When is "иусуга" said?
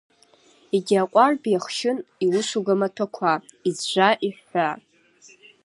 2.25-2.75